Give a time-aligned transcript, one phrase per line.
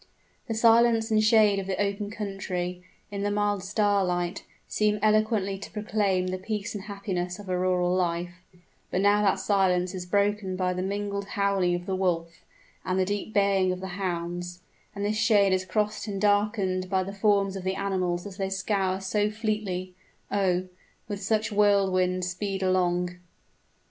[0.47, 5.69] The silence and shade of the open country, in the mild starlight, seem eloquently to
[5.69, 8.43] proclaim the peace and happiness of a rural life;
[8.89, 12.43] but now that silence is broken by the mingled howling of the wolf,
[12.83, 14.61] and the deep baying of the hounds
[14.95, 18.49] and this shade is crossed and darkened by the forms of the animals as they
[18.49, 19.93] scour so fleetly
[20.31, 20.67] oh!
[21.07, 23.19] with such whirlwind speed along.